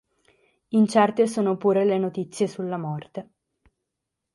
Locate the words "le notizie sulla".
1.85-2.77